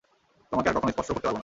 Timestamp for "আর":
0.69-0.75